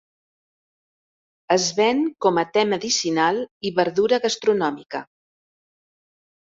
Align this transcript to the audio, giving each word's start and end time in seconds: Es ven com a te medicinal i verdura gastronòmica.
Es 1.57 1.67
ven 1.81 2.01
com 2.27 2.41
a 2.43 2.45
te 2.57 2.65
medicinal 2.73 3.45
i 3.71 3.75
verdura 3.79 4.23
gastronòmica. 4.27 5.07